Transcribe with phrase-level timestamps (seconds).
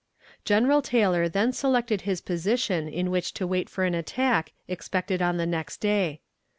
[0.45, 5.37] General Taylor then selected his position in which to wait for an attack expected on
[5.37, 6.21] the next day.